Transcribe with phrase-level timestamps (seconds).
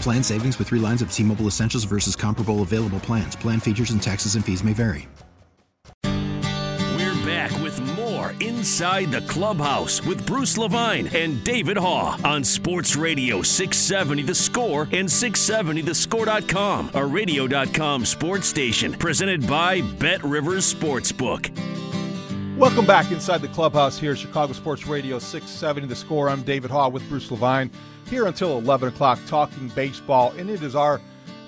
[0.00, 3.34] Plan savings with three lines of T Mobile Essentials versus comparable available plans.
[3.36, 5.08] Plan features and taxes and fees may vary.
[6.04, 12.94] We're back with more Inside the Clubhouse with Bruce Levine and David Haugh on Sports
[12.94, 21.50] Radio 670 The Score and 670thescore.com, a radio.com sports station presented by Bet Rivers Sportsbook.
[22.56, 26.30] Welcome back inside the clubhouse here, Chicago Sports Radio 670 The Score.
[26.30, 27.70] I'm David Haugh with Bruce Levine
[28.08, 30.32] here until 11 o'clock talking baseball.
[30.38, 31.02] And it is our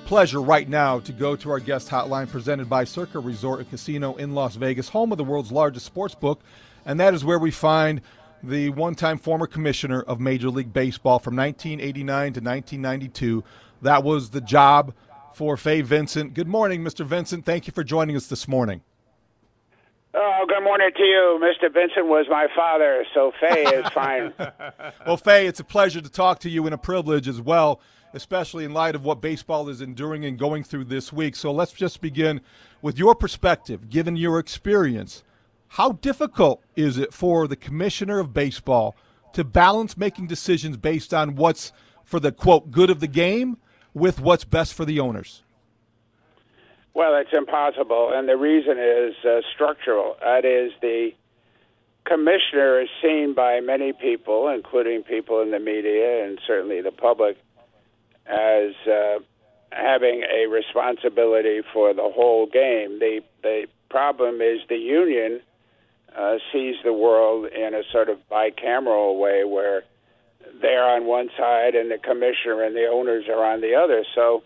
[0.05, 4.17] pleasure right now to go to our guest hotline presented by Circa Resort and Casino
[4.17, 6.43] in Las Vegas, home of the world's largest sports book.
[6.85, 8.03] And that is where we find
[8.43, 13.45] the one time former commissioner of Major League Baseball from 1989 to 1992.
[13.81, 14.93] That was the job
[15.33, 16.35] for Fay Vincent.
[16.35, 17.07] Good morning, Mr.
[17.07, 17.47] Vincent.
[17.47, 18.83] Thank you for joining us this morning.
[20.21, 21.39] Oh, good morning to you.
[21.41, 21.73] Mr.
[21.73, 24.35] Vincent was my father, so Fay is fine.
[25.07, 27.81] well, Fay, it's a pleasure to talk to you and a privilege as well,
[28.13, 31.37] especially in light of what baseball is enduring and going through this week.
[31.37, 32.41] So let's just begin
[32.83, 35.23] with your perspective, given your experience.
[35.69, 38.97] How difficult is it for the commissioner of baseball
[39.35, 41.71] to balance making decisions based on what's
[42.03, 43.57] for the quote good of the game
[43.95, 45.45] with what's best for the owners?
[46.99, 50.17] Well, it's impossible, and the reason is uh, structural.
[50.21, 51.11] That is, the
[52.05, 57.37] commissioner is seen by many people, including people in the media and certainly the public,
[58.27, 59.21] as uh,
[59.71, 62.99] having a responsibility for the whole game.
[62.99, 65.41] The the problem is the union
[66.19, 69.85] uh, sees the world in a sort of bicameral way, where
[70.61, 74.05] they're on one side and the commissioner and the owners are on the other.
[74.17, 74.43] So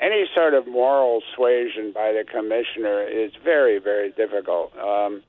[0.00, 4.76] any sort of moral suasion by the commissioner is very, very difficult.
[4.78, 5.22] Um,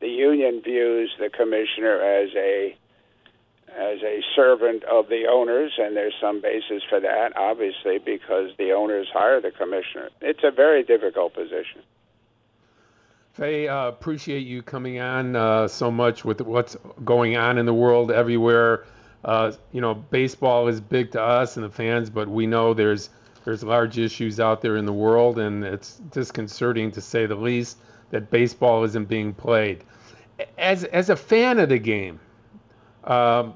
[0.00, 2.76] the union views the commissioner as a
[3.74, 8.72] as a servant of the owners, and there's some basis for that, obviously, because the
[8.72, 10.10] owners hire the commissioner.
[10.20, 11.80] It's a very difficult position.
[13.32, 17.72] Fay, uh, appreciate you coming on uh, so much with what's going on in the
[17.72, 18.84] world everywhere.
[19.24, 23.08] Uh, you know, baseball is big to us and the fans, but we know there's
[23.44, 27.78] there's large issues out there in the world, and it's disconcerting to say the least
[28.10, 29.84] that baseball isn't being played.
[30.58, 32.20] As as a fan of the game,
[33.04, 33.54] um,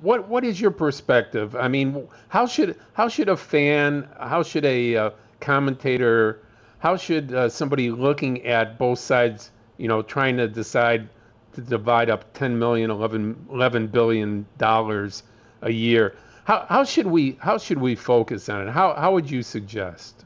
[0.00, 1.54] what what is your perspective?
[1.56, 5.10] I mean, how should how should a fan, how should a uh,
[5.40, 6.40] commentator,
[6.78, 11.08] how should uh, somebody looking at both sides, you know, trying to decide
[11.54, 15.22] to divide up 10 million, 11, 11 billion dollars
[15.62, 16.16] a year?
[16.50, 18.72] How, how should we how should we focus on it?
[18.72, 20.24] How how would you suggest?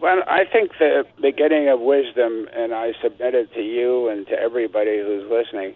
[0.00, 4.38] Well, I think the beginning of wisdom, and I submit it to you and to
[4.38, 5.74] everybody who's listening.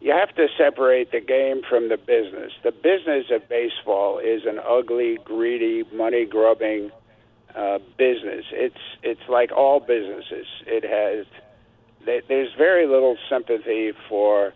[0.00, 2.52] You have to separate the game from the business.
[2.62, 6.90] The business of baseball is an ugly, greedy, money-grubbing
[7.54, 8.46] uh, business.
[8.50, 10.46] It's it's like all businesses.
[10.66, 11.26] It has
[12.28, 14.54] there's very little sympathy for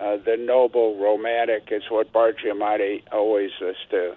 [0.00, 1.68] uh, the noble romantic.
[1.70, 4.16] is what Bart Giamatti always used to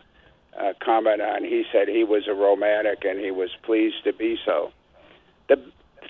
[0.59, 1.44] uh, comment on.
[1.44, 4.72] He said he was a romantic and he was pleased to be so.
[5.47, 5.55] The,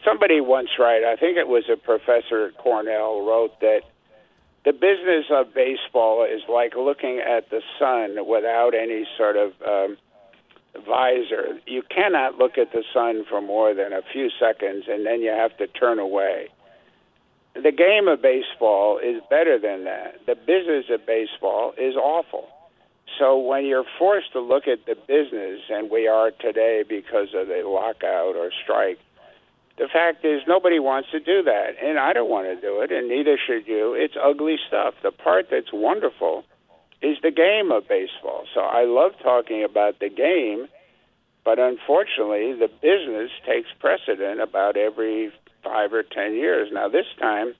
[0.04, 3.81] somebody once right, I think it was a professor at Cornell, wrote that
[4.66, 9.98] the business of baseball is like looking at the sun without any sort of um,
[10.86, 11.60] visor.
[11.65, 15.31] You cannot look at the sun for more than a few seconds and then you
[15.31, 16.50] have to turn away
[17.64, 20.26] the game of baseball is better than that.
[20.26, 22.48] The business of baseball is awful.
[23.18, 27.48] So when you're forced to look at the business, and we are today because of
[27.48, 29.00] the lockout or strike,
[29.78, 32.92] the fact is nobody wants to do that, and I don't want to do it,
[32.92, 33.94] and neither should you.
[33.94, 34.94] It's ugly stuff.
[35.02, 36.44] The part that's wonderful
[37.02, 38.44] is the game of baseball.
[38.54, 40.68] So I love talking about the game,
[41.46, 45.32] but unfortunately, the business takes precedent about every
[45.64, 46.70] five or ten years.
[46.72, 47.54] Now, this time,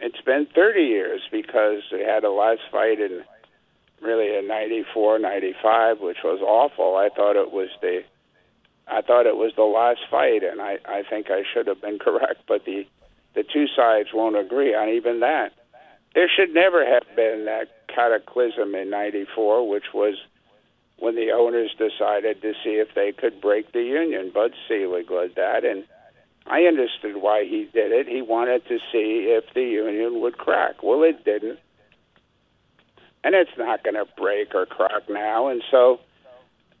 [0.00, 3.22] it's been 30 years because they had a last fight in
[4.02, 6.96] really in 94, 95, which was awful.
[6.96, 8.02] I thought it was the
[8.86, 11.98] I thought it was the last fight, and I, I think I should have been
[12.00, 12.86] correct, but the
[13.34, 15.52] the two sides won't agree on even that.
[16.14, 20.14] There should never have been that cataclysm in '94, which was
[20.98, 24.30] when the owners decided to see if they could break the union.
[24.32, 25.84] Bud Selig led that, and
[26.46, 28.06] I understood why he did it.
[28.06, 30.82] He wanted to see if the union would crack.
[30.82, 31.58] Well, it didn't,
[33.22, 36.00] and it's not going to break or crack now, and so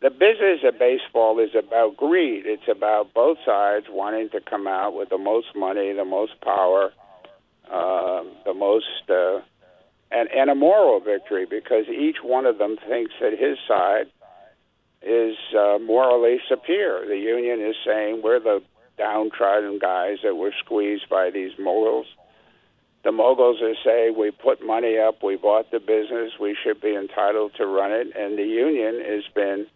[0.04, 2.44] the business of baseball is about greed.
[2.44, 6.92] It's about both sides wanting to come out with the most money, the most power,
[7.72, 9.40] uh, the most, uh,
[10.10, 14.10] and, and a moral victory because each one of them thinks that his side
[15.00, 17.06] is uh, morally superior.
[17.08, 18.62] The union is saying we're the
[18.96, 22.06] downtrodden guys that were squeezed by these moguls.
[23.04, 26.94] The moguls are saying we put money up, we bought the business, we should be
[26.94, 29.66] entitled to run it, and the union has been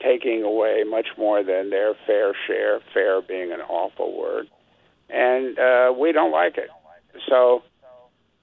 [0.00, 4.46] taking away much more than their fair share, fair being an awful word.
[5.08, 6.70] And uh, we don't like it.
[7.28, 7.62] So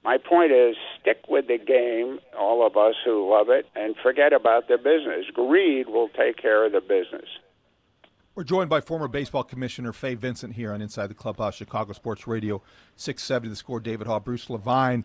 [0.04, 4.32] my point is stick with the game, all of us who love it, and forget
[4.32, 5.26] about the business.
[5.34, 7.28] Greed will take care of the business.
[8.38, 12.28] We're joined by former baseball commissioner Fay Vincent here on Inside the Clubhouse, Chicago Sports
[12.28, 12.62] Radio
[12.94, 13.48] 670.
[13.48, 15.04] The score, David Haugh, Bruce Levine.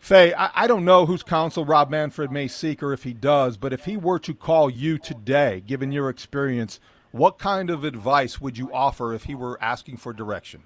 [0.00, 3.56] Fay, I, I, don't know whose counsel Rob Manfred may seek or if he does,
[3.56, 6.80] but if he were to call you today, given your experience,
[7.12, 10.64] what kind of advice would you offer if he were asking for direction?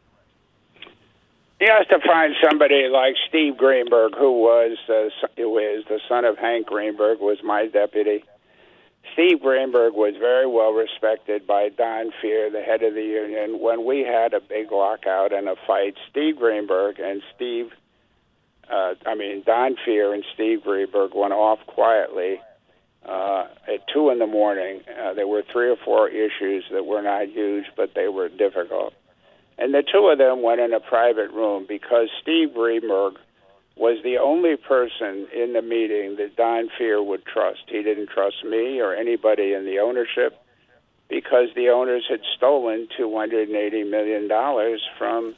[1.59, 6.25] He has to find somebody like Steve Greenberg, who was uh, who is the son
[6.25, 8.25] of Hank Greenberg, was my deputy.
[9.13, 13.61] Steve Greenberg was very well respected by Don Fehr, the head of the union.
[13.61, 17.73] When we had a big lockout and a fight, Steve Greenberg and Steve
[18.71, 22.41] uh, I mean, Don Fehr and Steve Greenberg went off quietly
[23.07, 24.83] uh, at two in the morning.
[24.89, 28.93] Uh, there were three or four issues that were not huge, but they were difficult.
[29.57, 33.15] And the two of them went in a private room because Steve Greenberg
[33.79, 37.63] was the only person in the meeting that Don Fehr would trust.
[37.69, 40.43] He didn't trust me or anybody in the ownership
[41.09, 44.29] because the owners had stolen $280 million
[44.99, 45.35] from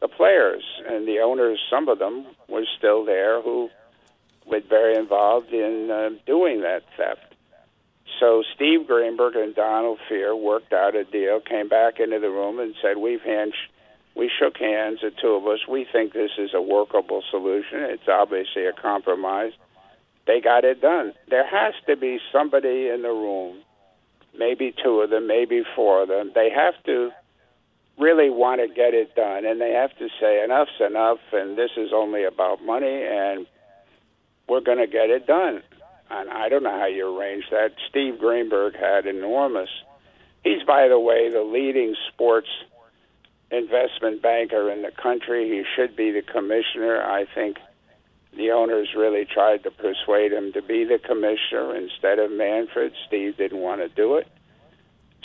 [0.00, 1.58] the players and the owners.
[1.70, 3.70] Some of them were still there who
[4.46, 7.34] were very involved in uh, doing that theft.
[8.20, 12.60] So Steve Greenberg and Donald Fehr worked out a deal, came back into the room
[12.60, 13.54] and said, "We've hand,
[14.14, 15.66] we shook hands, the two of us.
[15.68, 17.80] We think this is a workable solution.
[17.80, 19.52] It's obviously a compromise."
[20.26, 21.14] They got it done.
[21.28, 23.56] There has to be somebody in the room,
[24.38, 26.30] maybe two of them, maybe four of them.
[26.32, 27.10] They have to
[27.98, 31.72] really want to get it done, and they have to say enough's enough, and this
[31.76, 33.46] is only about money, and
[34.48, 35.62] we're going to get it done.
[36.08, 37.72] And I don't know how you arrange that.
[37.88, 39.70] Steve Greenberg had enormous.
[40.44, 42.48] He's, by the way, the leading sports
[43.52, 45.48] investment banker in the country.
[45.48, 47.02] He should be the commissioner.
[47.02, 47.58] I think
[48.36, 52.92] the owners really tried to persuade him to be the commissioner instead of Manfred.
[53.06, 54.26] Steve didn't want to do it.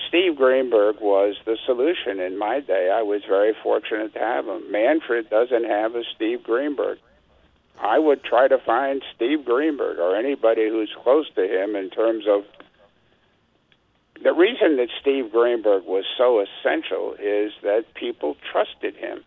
[0.10, 2.92] Steve Greenberg was the solution in my day.
[2.94, 4.72] I was very fortunate to have him.
[4.72, 7.00] Manfred doesn't have a Steve Greenberg.
[7.80, 12.26] I would try to find Steve Greenberg or anybody who's close to him in terms
[12.28, 12.44] of
[14.28, 19.24] the reason that Steve Greenberg was so essential is that people trusted him.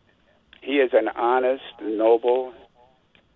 [0.61, 2.53] He is an honest, noble,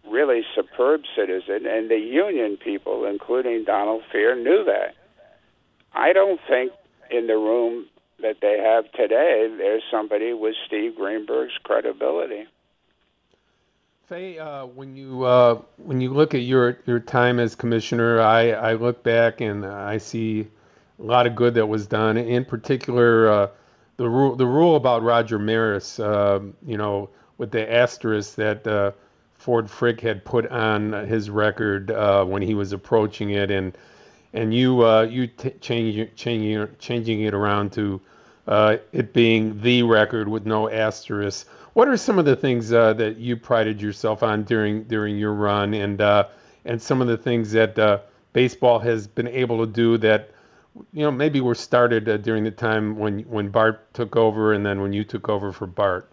[0.06, 4.94] really superb citizen, and the union people, including Donald Fehr, knew that.
[5.94, 6.73] I don't think
[7.11, 7.87] in the room
[8.21, 12.44] that they have today, there's somebody with Steve Greenberg's credibility.
[14.06, 18.50] Fay, uh, when you uh, when you look at your your time as commissioner, I,
[18.50, 20.49] I look back and I see
[20.99, 22.17] a lot of good that was done.
[22.17, 23.49] In particular, uh,
[23.97, 27.09] the rule the rule about Roger Maris, um, you know,
[27.39, 28.93] with the asterisk that uh,
[29.35, 33.77] Ford Frick had put on his record uh, when he was approaching it, and
[34.33, 38.01] and you uh, you t- changing changing changing it around to
[38.47, 41.49] uh, it being the record with no asterisk.
[41.75, 45.33] What are some of the things uh, that you prided yourself on during during your
[45.33, 46.29] run, and uh,
[46.65, 47.99] and some of the things that uh,
[48.33, 50.31] baseball has been able to do that
[50.93, 54.52] you know maybe we were started uh, during the time when when Bart took over,
[54.52, 56.11] and then when you took over for Bart?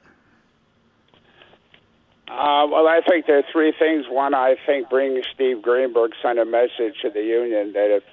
[2.28, 4.06] Uh, well, I think there are three things.
[4.08, 8.04] One, I think bringing Steve Greenberg sent a message to the union that if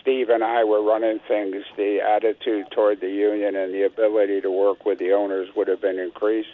[0.00, 4.50] Steve and I were running things, the attitude toward the union and the ability to
[4.50, 6.50] work with the owners would have been increased.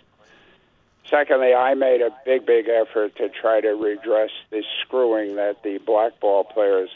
[1.09, 5.79] Secondly, I made a big, big effort to try to redress the screwing that the
[5.79, 6.91] blackball players,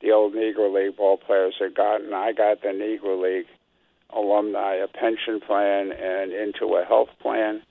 [0.00, 2.12] the old Negro League ball players, had gotten.
[2.12, 3.46] I got the Negro League
[4.10, 7.62] alumni a pension plan and into a health plan.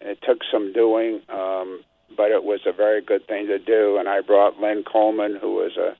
[0.00, 1.82] It took some doing, um,
[2.16, 3.96] but it was a very good thing to do.
[3.98, 5.96] And I brought Len Coleman, who was a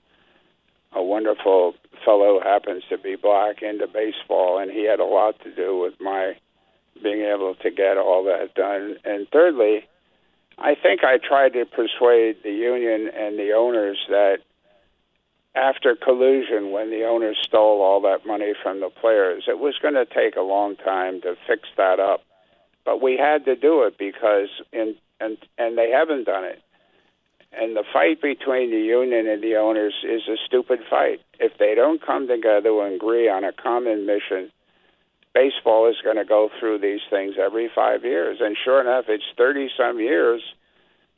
[0.93, 5.55] a wonderful fellow, happens to be black, into baseball, and he had a lot to
[5.55, 6.35] do with my
[7.03, 8.97] being able to get all that done.
[9.05, 9.87] And thirdly,
[10.59, 14.39] I think I tried to persuade the union and the owners that
[15.55, 19.95] after collusion, when the owners stole all that money from the players, it was going
[19.95, 22.23] to take a long time to fix that up.
[22.85, 26.63] But we had to do it because, in, and and they haven't done it.
[27.53, 31.21] And the fight between the union and the owners is a stupid fight.
[31.41, 34.53] If they don't come together and agree on a common mission,
[35.35, 38.39] baseball is going to go through these things every five years.
[38.41, 40.43] And sure enough, it's 30 some years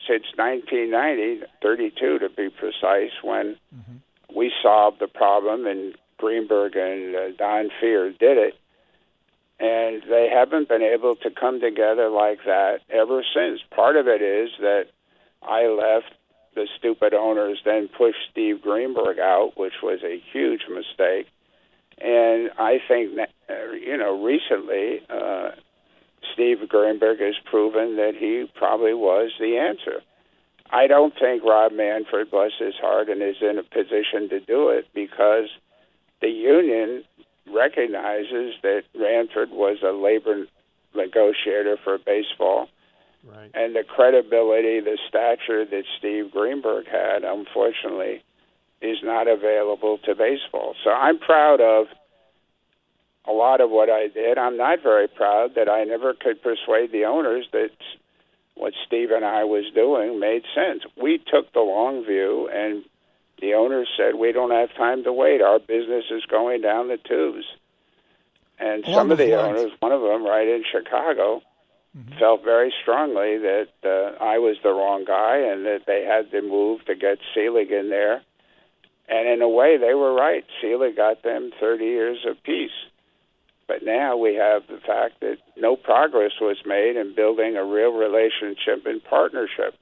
[0.08, 3.96] since 1990, 32 to be precise, when mm-hmm.
[4.34, 8.54] We solved the problem and Greenberg and uh, Don Fehr did it.
[9.60, 13.60] And they haven't been able to come together like that ever since.
[13.70, 14.86] Part of it is that
[15.42, 16.12] I left
[16.54, 21.28] the stupid owners then pushed Steve Greenberg out, which was a huge mistake.
[21.98, 25.52] And I think, uh, you know, recently, uh,
[26.32, 30.02] Steve Greenberg has proven that he probably was the answer.
[30.72, 34.70] I don't think Rob Manfred, bless his heart, and is in a position to do
[34.70, 35.48] it because
[36.20, 37.04] the union
[37.52, 40.46] recognizes that Manfred was a labor
[40.94, 42.68] negotiator for baseball
[43.24, 43.50] Right.
[43.54, 48.22] And the credibility, the stature that Steve Greenberg had, unfortunately,
[48.80, 50.74] is not available to baseball.
[50.82, 51.86] So I'm proud of
[53.24, 54.38] a lot of what I did.
[54.38, 57.70] I'm not very proud that I never could persuade the owners that
[58.54, 60.82] what Steve and I was doing made sense.
[61.00, 62.84] We took the long view, and
[63.40, 65.40] the owners said, "We don't have time to wait.
[65.40, 67.46] Our business is going down the tubes."
[68.58, 69.58] And some of the lines.
[69.58, 71.42] owners, one of them, right in Chicago,
[71.96, 72.18] mm-hmm.
[72.18, 76.42] felt very strongly that uh, I was the wrong guy and that they had to
[76.42, 78.22] move to get Selig in there.
[79.08, 80.44] And in a way, they were right.
[80.60, 82.70] Selig got them 30 years of peace.
[83.68, 87.92] But now we have the fact that no progress was made in building a real
[87.92, 89.74] relationship and partnership.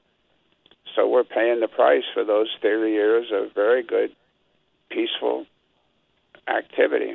[0.95, 4.11] So we're paying the price for those 30 years of very good,
[4.91, 5.47] peaceful
[6.49, 7.15] activity.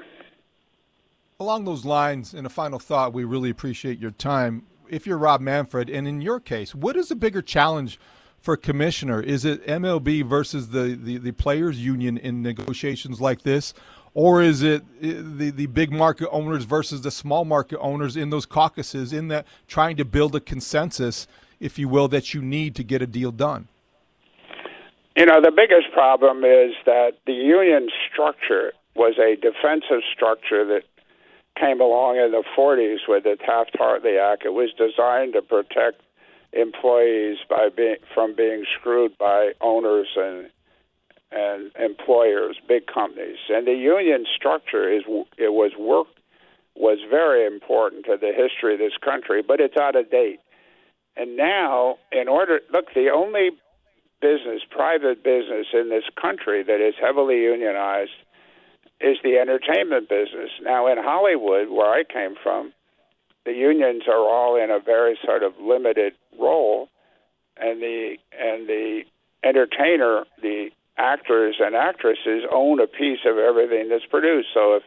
[1.40, 5.42] Along those lines, in a final thought, we really appreciate your time if you're Rob
[5.42, 8.00] Manfred, and in your case, what is a bigger challenge
[8.40, 9.22] for commissioner?
[9.22, 13.74] Is it MLB versus the, the, the players' union in negotiations like this?
[14.16, 18.32] Or is it eh, the, the big market owners versus the small market owners in
[18.32, 21.28] those caucuses, in that trying to build a consensus,
[21.60, 23.68] if you will, that you need to get a deal done?
[25.16, 30.84] You know, the biggest problem is that the union structure was a defensive structure that
[31.60, 34.46] came along in the 40s with the Taft-Hartley Act.
[34.46, 36.02] It was designed to protect
[36.54, 40.50] employees by being from being screwed by owners and
[41.36, 43.38] and employers, big companies.
[43.50, 45.04] And the union structure is
[45.38, 46.08] it was work
[46.76, 50.40] was very important to the history of this country, but it's out of date.
[51.16, 53.52] And now, in order look, the only
[54.22, 58.12] business, private business in this country that is heavily unionized
[59.02, 60.50] is the entertainment business.
[60.62, 62.74] Now, in Hollywood, where I came from,
[63.46, 66.90] the unions are all in a very sort of limited role,
[67.58, 69.04] and the and the
[69.44, 74.50] entertainer, the actors and actresses own a piece of everything that's produced.
[74.54, 74.84] So if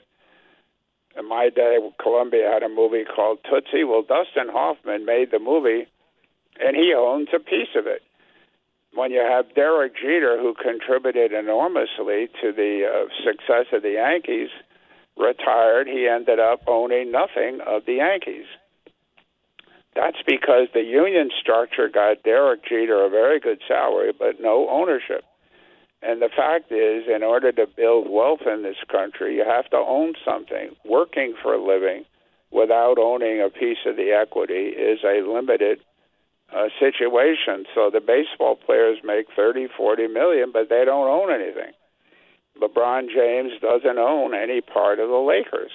[1.19, 3.85] in my day, Columbia had a movie called Tootsie.
[3.85, 5.87] Well, Dustin Hoffman made the movie,
[6.61, 8.03] and he owns a piece of it
[8.95, 14.49] when you have Derek Jeter, who contributed enormously to the uh, success of the Yankees,
[15.17, 18.47] retired, he ended up owning nothing of the Yankees.
[19.95, 25.25] That's because the union structure got Derek Jeter a very good salary, but no ownership.
[26.00, 29.76] And the fact is, in order to build wealth in this country, you have to
[29.76, 30.76] own something.
[30.85, 32.05] Working for a living
[32.52, 35.81] without owning a piece of the equity is a limited
[36.55, 37.67] uh, situation.
[37.75, 41.73] So the baseball players make thirty, forty million, but they don't own anything.
[42.62, 45.71] LeBron James doesn't own any part of the Lakers.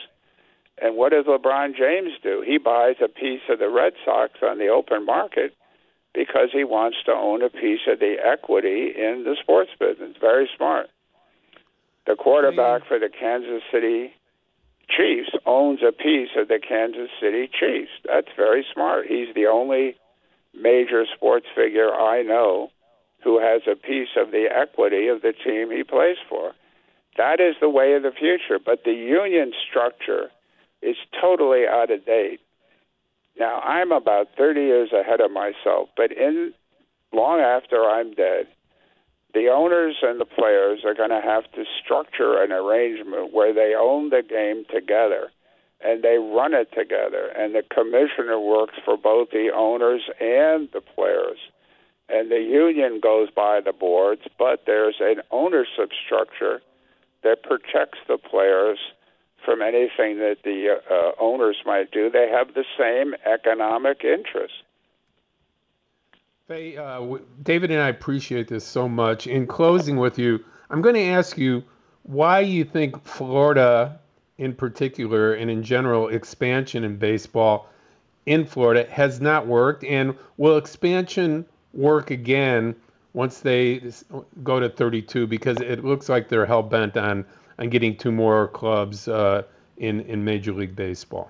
[0.81, 2.43] And what does LeBron James do?
[2.45, 5.53] He buys a piece of the Red Sox on the open market
[6.13, 10.15] because he wants to own a piece of the equity in the sports business.
[10.19, 10.87] Very smart.
[12.05, 12.87] The quarterback hmm.
[12.87, 14.13] for the Kansas City
[14.89, 17.91] Chiefs owns a piece of the Kansas City Chiefs.
[18.05, 19.07] That's very smart.
[19.07, 19.95] He's the only
[20.53, 22.69] major sports figure I know
[23.23, 26.51] who has a piece of the equity of the team he plays for.
[27.17, 28.59] That is the way of the future.
[28.63, 30.29] But the union structure
[30.81, 32.41] is totally out of date.
[33.39, 36.53] Now, I'm about 30 years ahead of myself, but in
[37.11, 38.47] long after I'm dead,
[39.33, 43.73] the owners and the players are going to have to structure an arrangement where they
[43.75, 45.31] own the game together
[45.81, 50.81] and they run it together and the commissioner works for both the owners and the
[50.81, 51.37] players.
[52.09, 56.61] And the union goes by the boards but there's an ownership structure
[57.23, 58.77] that protects the players
[59.45, 64.53] from anything that the uh, owners might do they have the same economic interest
[66.49, 69.27] Hey, uh, David and I appreciate this so much.
[69.27, 71.63] In closing with you, I'm going to ask you
[72.03, 73.97] why you think Florida,
[74.37, 77.69] in particular, and in general, expansion in baseball
[78.25, 82.75] in Florida has not worked, and will expansion work again
[83.13, 83.81] once they
[84.43, 85.25] go to 32?
[85.27, 87.23] Because it looks like they're hell bent on
[87.59, 89.43] on getting two more clubs uh,
[89.77, 91.29] in in Major League Baseball.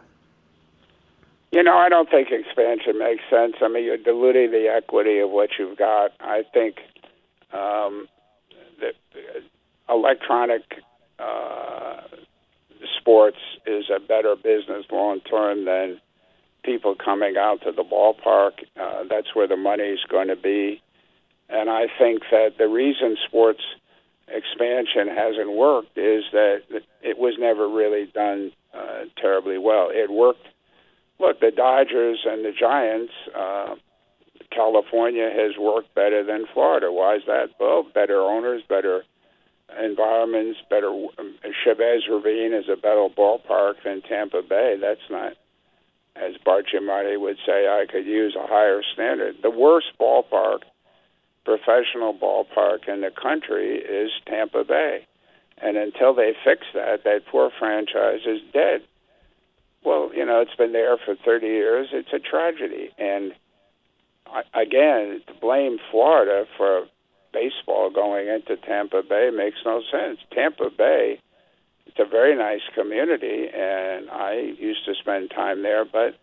[1.52, 3.56] You know, I don't think expansion makes sense.
[3.62, 6.12] I mean, you're diluting the equity of what you've got.
[6.20, 6.78] I think
[7.52, 8.08] um,
[8.80, 8.96] that
[9.88, 10.64] electronic
[11.20, 12.02] uh,
[12.98, 13.38] sports
[13.68, 16.02] is a better business long term than
[16.64, 18.54] people coming out to the ballpark.
[18.80, 20.82] Uh, that's where the money is going to be.
[21.50, 23.62] And I think that the reason sports
[24.28, 26.64] expansion hasn't worked is that
[27.02, 29.90] it was never really done uh, terribly well.
[29.92, 30.48] It worked
[31.20, 33.76] look, the Dodgers and the Giants, uh,
[34.52, 36.92] California has worked better than Florida.
[36.92, 37.50] Why is that?
[37.60, 39.04] Well, better owners, better
[39.82, 40.90] environments, better.
[40.90, 44.76] Um, Chavez Ravine is a better ballpark than Tampa Bay.
[44.80, 45.34] That's not,
[46.16, 49.38] as Bart Giamatti would say, I could use a higher standard.
[49.42, 50.60] The worst ballpark,
[51.46, 55.06] professional ballpark in the country is Tampa Bay.
[55.62, 58.82] And until they fix that, that poor franchise is dead.
[59.86, 61.90] Well, you know, it's been there for 30 years.
[61.92, 62.90] It's a tragedy.
[62.98, 63.34] And
[64.54, 66.86] again, to blame Florida for
[67.34, 70.20] baseball going into Tampa Bay makes no sense.
[70.32, 71.20] Tampa Bay,
[71.86, 76.16] it's a very nice community, and I used to spend time there, but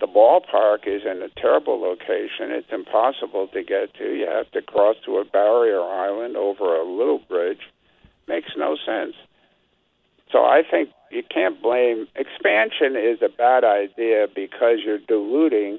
[0.00, 2.50] the ballpark is in a terrible location.
[2.50, 4.04] It's impossible to get to.
[4.04, 7.62] You have to cross to a barrier island over a little bridge.
[8.28, 9.14] Makes no sense.
[10.30, 15.78] So I think you can't blame expansion is a bad idea because you're diluting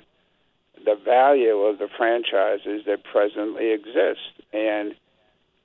[0.84, 4.22] the value of the franchises that presently exist
[4.54, 4.96] and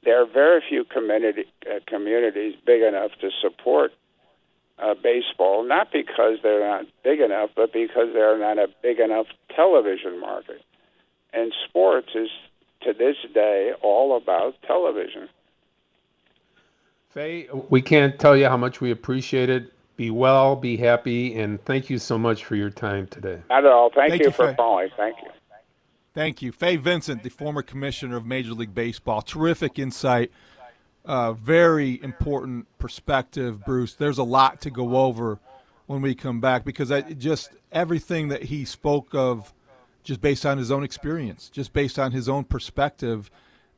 [0.05, 3.93] there are very few community, uh, communities big enough to support
[4.83, 9.27] uh, baseball, not because they're not big enough, but because they're not a big enough
[9.55, 10.62] television market.
[11.33, 12.29] And sports is,
[12.83, 15.29] to this day, all about television.
[17.11, 19.73] Fay, we can't tell you how much we appreciate it.
[19.97, 23.42] Be well, be happy, and thank you so much for your time today.
[23.51, 23.90] Not at all.
[23.95, 24.55] Thank, thank you, you, for Fay.
[24.55, 24.88] calling.
[24.97, 25.29] Thank you.
[26.14, 26.53] Thank you.
[26.53, 29.23] Fay Vincent, the former commissioner of Major League Baseball.
[29.23, 30.31] Terrific insight.
[31.05, 33.95] Uh, very important perspective, Bruce.
[33.95, 35.41] There's a lot to go over
[35.87, 39.53] when we come back because I just everything that he spoke of,
[40.05, 43.31] just based on his own experience, just based on his own perspective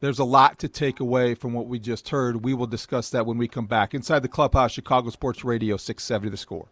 [0.05, 2.45] there's a lot to take away from what we just heard.
[2.45, 3.95] We will discuss that when we come back.
[3.95, 6.69] Inside the clubhouse, Chicago Sports Radio, 670 the score.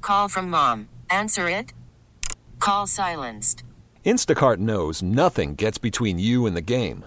[0.00, 0.88] Call from mom.
[1.10, 1.72] Answer it.
[2.60, 3.64] Call silenced.
[4.04, 7.06] Instacart knows nothing gets between you and the game.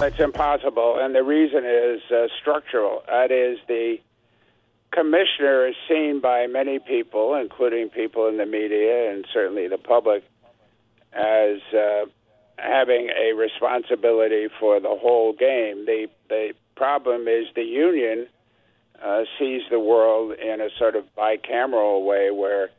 [0.00, 3.02] It's impossible, and the reason is uh, structural.
[3.06, 3.98] That is, the
[4.92, 10.24] commissioner is seen by many people, including people in the media and certainly the public,
[11.12, 12.06] as uh,
[12.58, 15.86] having a responsibility for the whole game.
[15.86, 18.26] The the problem is the union
[19.02, 22.70] uh, sees the world in a sort of bicameral way, where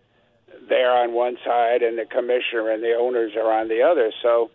[0.68, 4.12] they're on one side and the commissioner and the owners are on the other.
[4.22, 4.52] So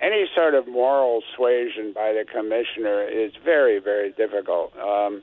[0.00, 4.76] any sort of moral suasion by the commissioner is very, very difficult.
[4.78, 5.22] Um,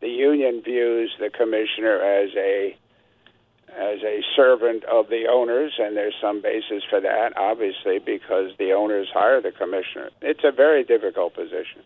[0.00, 2.76] the union views the commissioner as a
[3.72, 8.72] as a servant of the owners, and there's some basis for that, obviously, because the
[8.72, 10.10] owners hire the commissioner.
[10.20, 11.80] It's a very difficult position.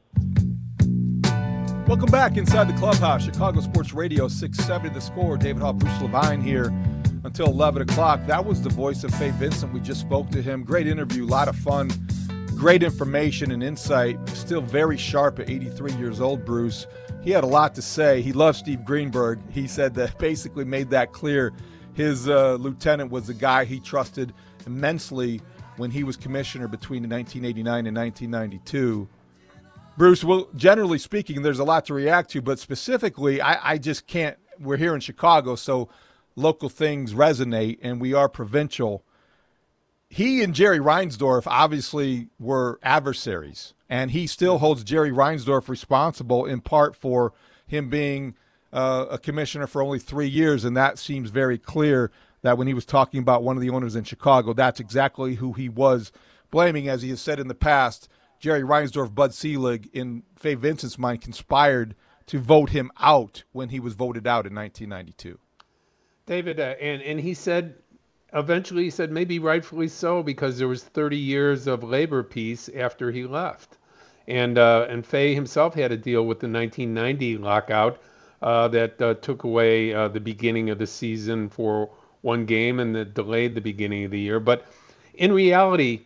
[1.87, 5.37] Welcome back inside the clubhouse, Chicago Sports Radio 670 The Score.
[5.37, 6.73] David Haugh, Bruce Levine here
[7.27, 8.25] until 11 o'clock.
[8.27, 9.73] That was the voice of Fay Vincent.
[9.73, 10.63] We just spoke to him.
[10.63, 11.91] Great interview, a lot of fun,
[12.57, 14.17] great information and insight.
[14.31, 16.87] Still very sharp at 83 years old, Bruce.
[17.23, 18.23] He had a lot to say.
[18.23, 19.41] He loved Steve Greenberg.
[19.51, 21.53] He said that basically made that clear.
[21.95, 24.33] His uh, lieutenant was a guy he trusted
[24.65, 25.41] immensely
[25.77, 29.09] when he was commissioner between 1989 and 1992.
[29.99, 34.07] Bruce, well, generally speaking, there's a lot to react to, but specifically, I, I just
[34.07, 34.37] can't.
[34.59, 35.89] We're here in Chicago, so
[36.37, 39.03] local things resonate, and we are provincial.
[40.09, 46.61] He and Jerry Reinsdorf obviously were adversaries, and he still holds Jerry Reinsdorf responsible in
[46.61, 47.33] part for
[47.67, 48.37] him being
[48.73, 52.75] uh, a commissioner for only three years, and that seems very clear that when he
[52.75, 56.13] was talking about one of the owners in Chicago, that's exactly who he was
[56.51, 58.09] blaming, as he has said in the past.
[58.39, 61.97] Jerry Reinsdorf, Bud Selig, in Fay Vincent's mind, conspired
[62.27, 65.39] to vote him out when he was voted out in 1992.
[66.27, 67.75] David, uh, and and he said,
[68.33, 73.13] eventually he said maybe rightfully so because there was 30 years of labor peace after
[73.13, 73.79] he left,
[74.27, 78.01] and uh, and Fay himself had to deal with the 1990 lockout
[78.43, 81.91] uh, that uh, took away uh, the beginning of the season for
[82.23, 84.41] one game and that delayed the beginning of the year.
[84.41, 84.65] But
[85.15, 86.03] in reality,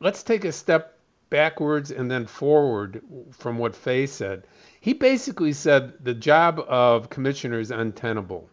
[0.00, 4.46] let's take a step backwards and then forward from what Fay said.
[4.80, 8.48] He basically said the job of commissioner is untenable,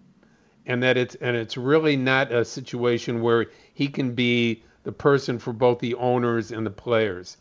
[0.65, 5.39] and that it's and it's really not a situation where he can be the person
[5.39, 7.38] for both the owners and the players.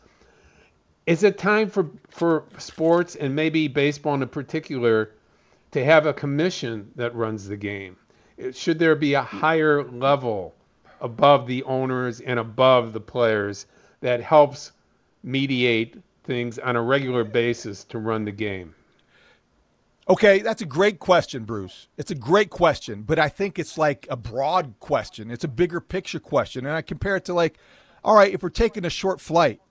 [1.05, 5.11] Is it time for for sports and maybe baseball in particular
[5.71, 7.97] to have a commission that runs the game?
[8.53, 10.55] Should there be a higher level
[11.01, 13.65] above the owners and above the players
[14.01, 14.71] that helps
[15.23, 18.73] mediate things on a regular basis to run the game?
[20.09, 21.87] Okay, that's a great question, Bruce.
[21.97, 25.31] It's a great question, but I think it's like a broad question.
[25.31, 26.65] It's a bigger picture question.
[26.65, 27.57] And I compare it to like,
[28.03, 29.61] all right, if we're taking a short flight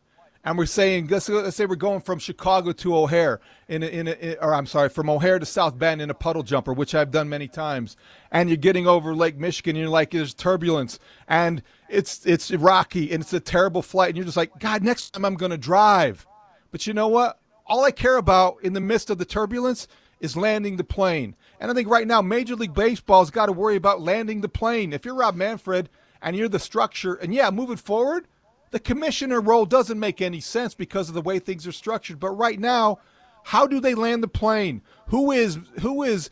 [0.42, 4.08] and we're saying, let's, let's say we're going from Chicago to O'Hare, in, a, in,
[4.08, 7.10] a, or I'm sorry, from O'Hare to South Bend in a puddle jumper, which I've
[7.10, 7.98] done many times,
[8.30, 13.12] and you're getting over Lake Michigan, and you're like, there's turbulence, and it's it's rocky,
[13.12, 15.58] and it's a terrible flight, and you're just like, God, next time I'm going to
[15.58, 16.26] drive.
[16.72, 17.38] But you know what?
[17.66, 19.86] All I care about in the midst of the turbulence
[20.22, 21.34] is landing the plane.
[21.60, 24.92] And I think right now, Major League Baseball's got to worry about landing the plane.
[24.92, 25.90] If you're Rob Manfred
[26.22, 28.28] and you're the structure, and yeah, moving forward,
[28.70, 32.20] the commissioner role doesn't make any sense because of the way things are structured.
[32.20, 33.00] But right now,
[33.42, 34.80] how do they land the plane?
[35.08, 36.30] Who is who is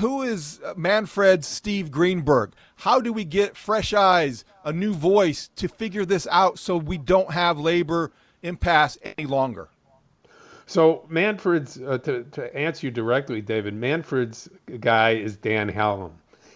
[0.00, 2.52] who is uh, Manfred Steve Greenberg?
[2.74, 6.98] How do we get fresh eyes, a new voice to figure this out so we
[6.98, 8.10] don't have labor
[8.42, 9.68] impasse any longer?
[10.66, 13.74] So Manfred's uh, to to answer you directly, David.
[13.74, 14.48] Manfred's
[14.80, 16.12] guy is Dan Halem.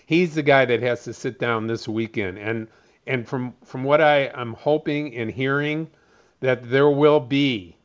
[0.06, 2.68] He's the guy that has to sit down this weekend, and
[3.06, 5.88] and from from what I am hoping and hearing,
[6.40, 7.76] that there will be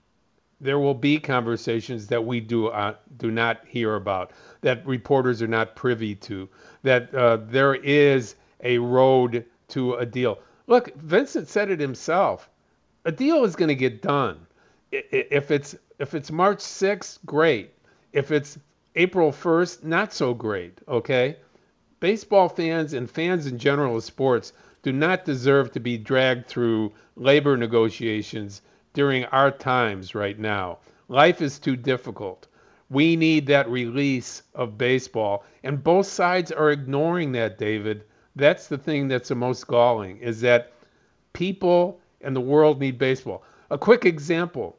[0.61, 4.31] there will be conversations that we do uh, do not hear about,
[4.61, 6.47] that reporters are not privy to,
[6.83, 10.39] that uh, there is a road to a deal.
[10.67, 12.49] Look, Vincent said it himself.
[13.03, 14.47] A deal is going to get done.
[14.93, 17.73] If it's if it's March 6th, great.
[18.11, 18.59] If it's
[18.95, 20.77] April 1st, not so great.
[20.87, 21.37] Okay,
[21.99, 24.53] baseball fans and fans in general of sports
[24.83, 28.61] do not deserve to be dragged through labor negotiations
[28.93, 30.77] during our times right now.
[31.07, 32.47] Life is too difficult.
[32.89, 35.43] We need that release of baseball.
[35.63, 38.03] And both sides are ignoring that, David.
[38.35, 40.73] That's the thing that's the most galling is that
[41.33, 43.43] people and the world need baseball.
[43.71, 44.77] A quick example.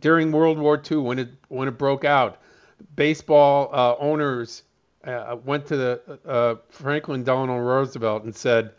[0.00, 2.40] During World War II, when it when it broke out,
[2.96, 4.62] baseball uh, owners
[5.04, 8.72] uh, went to the uh, Franklin Delano Roosevelt and said,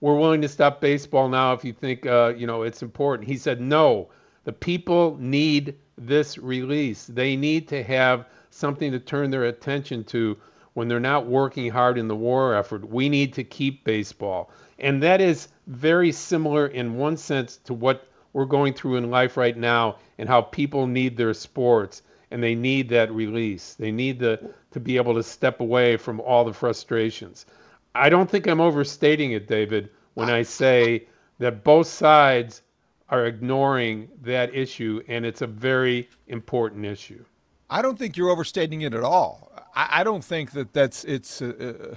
[0.00, 3.28] we're willing to stop baseball now if you think uh, you know it's important.
[3.28, 4.08] He said, no,
[4.44, 7.06] the people need this release.
[7.06, 10.36] They need to have something to turn their attention to
[10.74, 12.88] when they're not working hard in the war effort.
[12.88, 14.50] We need to keep baseball.
[14.78, 19.36] And that is very similar in one sense to what we're going through in life
[19.36, 23.74] right now and how people need their sports and they need that release.
[23.74, 27.46] They need the, to be able to step away from all the frustrations.
[27.94, 31.06] I don't think I'm overstating it, David, when I say
[31.38, 32.62] that both sides
[33.08, 37.24] are ignoring that issue, and it's a very important issue.
[37.70, 39.50] I don't think you're overstating it at all.
[39.74, 41.40] I, I don't think that that's it's.
[41.40, 41.96] Uh, uh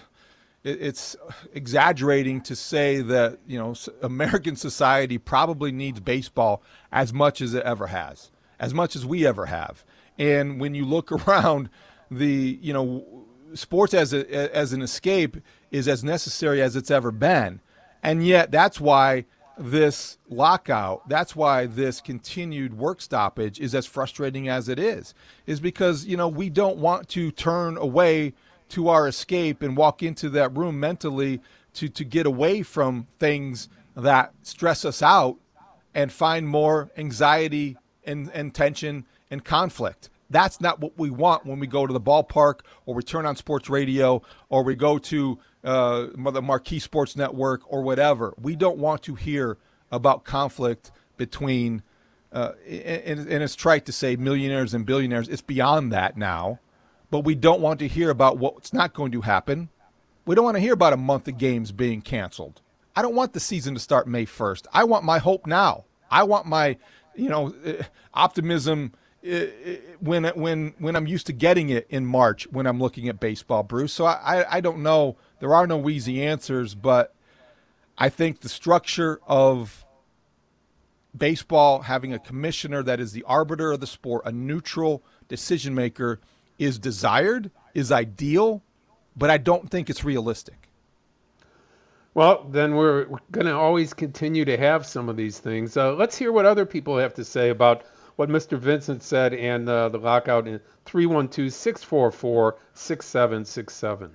[0.64, 1.16] it's
[1.54, 7.64] exaggerating to say that you know American society probably needs baseball as much as it
[7.64, 9.84] ever has, as much as we ever have.
[10.18, 11.70] And when you look around,
[12.10, 15.38] the you know sports as a, as an escape
[15.72, 17.60] is as necessary as it's ever been.
[18.04, 19.26] And yet, that's why
[19.58, 25.14] this lockout, that's why this continued work stoppage is as frustrating as it is,
[25.46, 28.34] is because, you know, we don't want to turn away
[28.72, 31.42] to our escape and walk into that room mentally
[31.74, 35.38] to, to get away from things that stress us out
[35.94, 40.10] and find more anxiety and, and tension and conflict.
[40.30, 43.36] That's not what we want when we go to the ballpark or we turn on
[43.36, 48.34] sports radio or we go to uh, the Marquee Sports Network or whatever.
[48.42, 49.58] We don't want to hear
[49.92, 51.84] about conflict between,
[52.32, 55.28] uh, and, and it's trite to say millionaires and billionaires.
[55.28, 56.60] It's beyond that now.
[57.12, 59.70] But we don't want to hear about what's not going to happen.
[60.26, 62.62] We don't want to hear about a month of games being canceled.
[62.96, 64.66] I don't want the season to start May 1st.
[64.74, 65.86] I want my hope now.
[66.10, 66.78] I want my,
[67.16, 68.94] you know, uh, optimism
[70.00, 73.64] when when when I'm used to getting it in March when I'm looking at baseball,
[73.64, 73.94] Bruce.
[73.94, 75.16] So I I don't know.
[75.40, 77.14] There are no easy answers, but
[77.98, 79.86] I think the structure of
[81.16, 86.20] baseball having a commissioner that is the arbiter of the sport, a neutral decision maker,
[86.62, 88.62] is desired, is ideal,
[89.18, 90.70] but I don't think it's realistic.
[92.14, 95.76] Well, then we're, going to always continue to have some of these things.
[95.76, 97.84] Uh, let's hear what other people have to say about
[98.18, 98.60] what Mr.
[98.60, 104.12] Vincent said and uh, the lockout in 312 644 6767.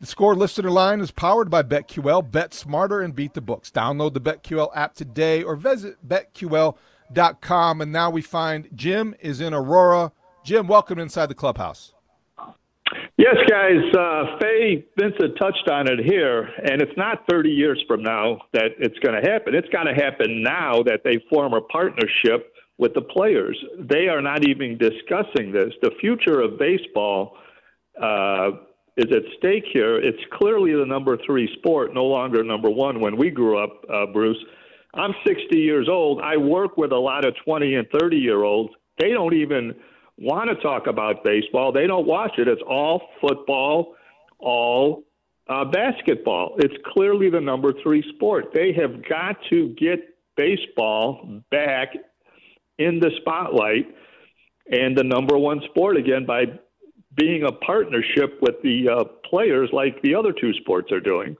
[0.00, 2.28] The score listener line is powered by BetQL.
[2.28, 3.70] Bet smarter and beat the books.
[3.70, 7.80] Download the BetQL app today or visit betql.com.
[7.80, 10.10] And now we find Jim is in Aurora.
[10.44, 11.94] Jim, welcome inside the clubhouse.
[13.16, 13.80] Yes, guys.
[13.96, 18.72] Uh, Fay Vincent touched on it here, and it's not 30 years from now that
[18.78, 19.54] it's going to happen.
[19.54, 23.56] It's going to happen now that they form a partnership with the players.
[23.78, 25.72] They are not even discussing this.
[25.80, 27.38] The future of baseball
[28.02, 28.50] uh,
[28.98, 29.96] is at stake here.
[29.96, 33.00] It's clearly the number three sport, no longer number one.
[33.00, 34.44] When we grew up, uh, Bruce,
[34.92, 36.20] I'm 60 years old.
[36.20, 38.74] I work with a lot of 20 and 30 year olds.
[38.98, 39.74] They don't even
[40.18, 41.72] want to talk about baseball.
[41.72, 42.48] They don't watch it.
[42.48, 43.94] It's all football,
[44.38, 45.04] all
[45.48, 46.56] uh, basketball.
[46.58, 48.46] It's clearly the number three sport.
[48.54, 50.00] They have got to get
[50.36, 51.88] baseball back
[52.78, 53.94] in the spotlight
[54.70, 56.44] and the number one sport again by
[57.16, 61.36] being a partnership with the uh, players like the other two sports are doing.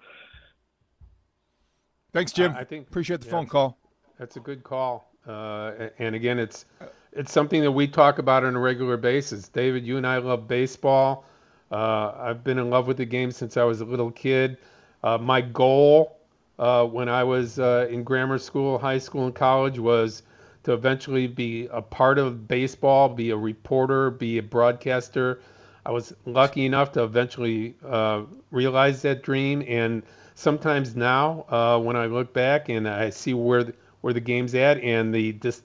[2.13, 2.53] Thanks, Jim.
[2.53, 3.79] Uh, I think appreciate the yeah, phone call.
[4.19, 5.11] That's a good call.
[5.27, 6.67] Uh, and again, it's
[7.14, 9.48] it's something that we talk about on a regular basis.
[9.48, 11.24] David, you and I love baseball.
[11.70, 14.59] Uh, I've been in love with the game since I was a little kid.
[15.03, 16.18] Uh, my goal
[16.59, 20.22] uh, when I was uh, in grammar school, high school, and college was
[20.64, 25.40] to eventually be a part of baseball, be a reporter, be a broadcaster.
[25.87, 29.62] I was lucky enough to eventually uh, realize that dream.
[29.68, 30.03] And
[30.35, 34.55] sometimes now, uh, when I look back and I see where the, where the game's
[34.55, 35.62] at and the dis,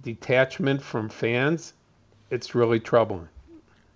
[0.00, 1.74] detachment from fans,
[2.30, 3.28] it's really troubling.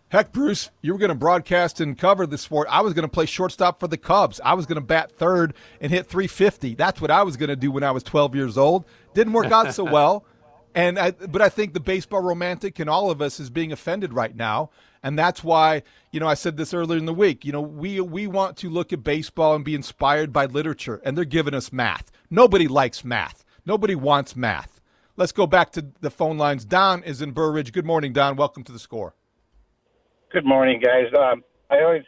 [0.08, 2.68] Heck, Bruce, you were going to broadcast and cover the sport.
[2.70, 4.40] I was going to play shortstop for the Cubs.
[4.44, 6.74] I was going to bat third and hit 350.
[6.74, 8.84] That's what I was going to do when I was 12 years old.
[9.14, 10.24] Didn't work out so well.
[10.76, 14.12] And I, but I think the baseball romantic in all of us is being offended
[14.12, 14.68] right now,
[15.02, 15.82] and that's why
[16.12, 17.46] you know I said this earlier in the week.
[17.46, 21.16] You know, we we want to look at baseball and be inspired by literature, and
[21.16, 22.12] they're giving us math.
[22.28, 23.42] Nobody likes math.
[23.64, 24.75] Nobody wants math.
[25.18, 26.66] Let's go back to the phone lines.
[26.66, 27.72] Don is in Burr Ridge.
[27.72, 28.36] Good morning, Don.
[28.36, 29.14] Welcome to the score.
[30.30, 31.06] Good morning, guys.
[31.18, 32.02] Um, I always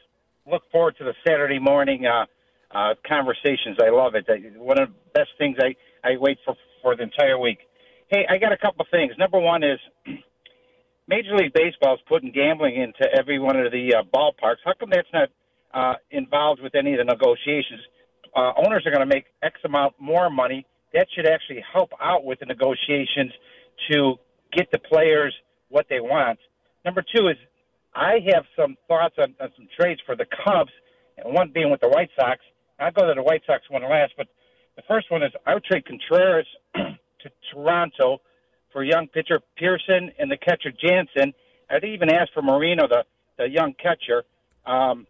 [0.51, 2.27] look forward to the Saturday morning uh,
[2.71, 3.79] uh, conversations.
[3.83, 4.27] I love it.
[4.59, 5.75] One of the best things I,
[6.07, 7.59] I wait for for the entire week.
[8.09, 9.13] Hey, I got a couple things.
[9.19, 9.79] Number one is
[11.09, 14.61] Major League Baseball is putting gambling into every one of the uh, ballparks.
[14.67, 15.29] How come that's not
[15.73, 17.81] uh, involved with any of the negotiations?
[18.37, 20.67] Uh, owners are going to make X amount more money.
[20.95, 23.33] That should actually help out with the negotiations
[23.91, 24.17] to
[24.53, 25.35] get the players
[25.69, 26.39] what they want.
[26.85, 27.37] Number two is
[27.95, 30.73] I have some thoughts on, on some trades for the Cubs,
[31.17, 32.41] and one being with the White Sox.
[32.79, 34.29] I'll go to the White Sox one last, but
[34.77, 38.21] the first one is I would trade Contreras to Toronto
[38.73, 41.35] for young pitcher Pearson and the catcher Jansen.
[41.69, 43.05] I'd even ask for Moreno, the,
[43.37, 44.25] the young catcher.
[44.65, 45.07] Um,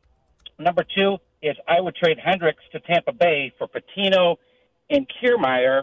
[0.59, 4.37] number two is I would trade Hendricks to Tampa Bay for Patino
[4.91, 5.83] and Kiermaier.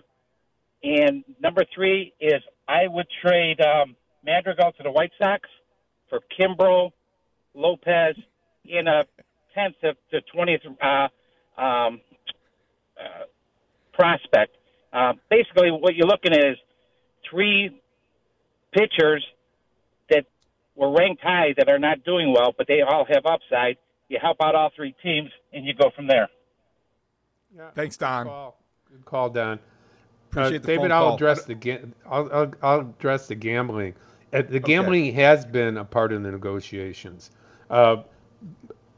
[0.84, 5.50] And number three is I would trade um, Madrigal to the White Sox
[6.10, 6.92] for Kimbrel,
[7.54, 8.16] Lopez
[8.66, 9.06] in a
[9.58, 12.02] 10th to 20th uh, um,
[13.00, 13.26] uh,
[13.94, 14.56] prospect.
[14.92, 16.58] Uh, basically, what you're looking at is
[17.30, 17.82] three
[18.72, 19.26] pitchers
[20.10, 20.26] that
[20.76, 23.78] were ranked high that are not doing well, but they all have upside.
[24.08, 26.30] You help out all three teams, and you go from there.
[27.56, 27.72] Yeah.
[27.74, 28.26] Thanks, Don.
[28.26, 28.58] Good call,
[28.96, 29.60] Good call Don.
[30.32, 31.16] Appreciate uh, the David, I'll call.
[31.16, 33.94] address the ga- I'll, I'll, I'll address the gambling.
[34.32, 37.32] Uh, the gambling has been a part of the negotiations.
[37.70, 37.98] Uh,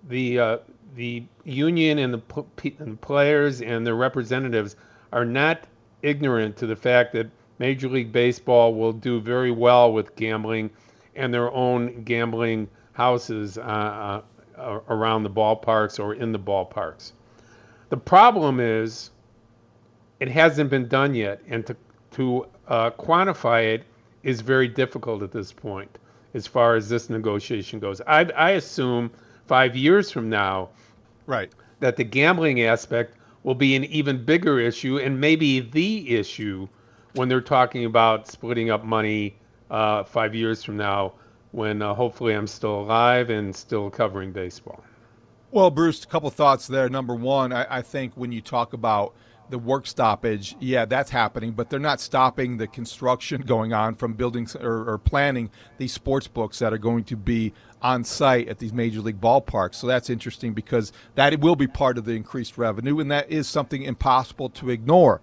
[0.07, 0.57] the uh,
[0.95, 4.75] the union and the, pe- and the players and their representatives
[5.11, 5.63] are not
[6.03, 10.69] ignorant to the fact that Major League Baseball will do very well with gambling
[11.15, 14.21] and their own gambling houses uh,
[14.57, 17.13] uh, around the ballparks or in the ballparks.
[17.89, 19.09] The problem is
[20.19, 21.75] it hasn't been done yet, and to
[22.11, 23.83] to uh, quantify it
[24.23, 25.99] is very difficult at this point
[26.33, 28.01] as far as this negotiation goes.
[28.07, 29.11] I, I assume
[29.45, 30.69] five years from now,
[31.25, 36.67] right, that the gambling aspect will be an even bigger issue and maybe the issue
[37.13, 39.35] when they're talking about splitting up money
[39.71, 41.13] uh, five years from now,
[41.51, 44.83] when uh, hopefully I'm still alive and still covering baseball.
[45.51, 46.89] Well, Bruce, a couple thoughts there.
[46.89, 49.13] Number one, I, I, think when you talk about
[49.49, 54.13] the work stoppage, yeah, that's happening, but they're not stopping the construction going on from
[54.13, 58.59] building or, or planning these sports books that are going to be on site at
[58.59, 59.75] these major league ballparks.
[59.75, 63.47] So that's interesting because that will be part of the increased revenue, and that is
[63.47, 65.21] something impossible to ignore.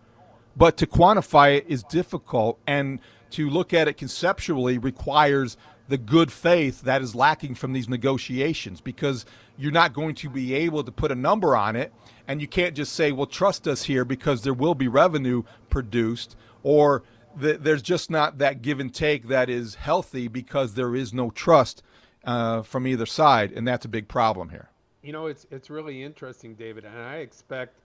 [0.57, 5.57] But to quantify it is difficult, and to look at it conceptually requires
[5.88, 10.55] the good faith that is lacking from these negotiations because you're not going to be
[10.55, 11.92] able to put a number on it
[12.27, 16.37] and you can't just say well trust us here because there will be revenue produced
[16.62, 17.03] or
[17.37, 21.31] the, there's just not that give and take that is healthy because there is no
[21.31, 21.83] trust
[22.25, 24.70] uh, from either side and that's a big problem here.
[25.03, 27.77] You know it's it's really interesting david and i expect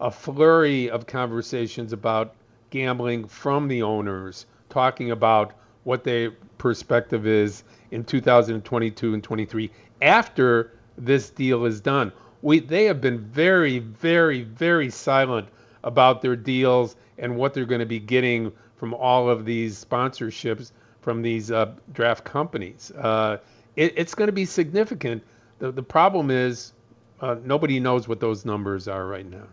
[0.00, 2.34] a flurry of conversations about
[2.70, 5.54] gambling from the owners talking about
[5.88, 9.70] what their perspective is in 2022 and 23
[10.02, 12.12] after this deal is done.
[12.42, 15.48] We they have been very very very silent
[15.82, 20.72] about their deals and what they're going to be getting from all of these sponsorships
[21.00, 22.92] from these uh, draft companies.
[22.94, 23.38] Uh,
[23.74, 25.22] it, it's going to be significant.
[25.58, 26.74] The the problem is
[27.22, 29.46] uh, nobody knows what those numbers are right now.